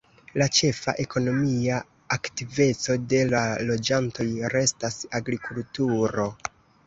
La 0.41 0.45
ĉefa 0.59 0.93
ekonomia 1.01 1.75
aktiveco 2.15 2.95
de 3.13 3.19
la 3.33 3.43
loĝantoj 3.69 4.27
restas 4.57 4.99
agrikulturo. 5.23 6.27